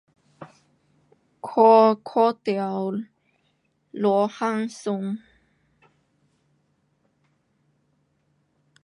[1.41, 2.89] 我看到
[3.91, 5.19] 罗汉鈡。